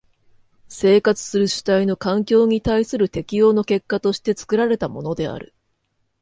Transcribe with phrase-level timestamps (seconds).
[0.67, 5.53] 生活する主体の環境に対する適応の結果として作られたものである。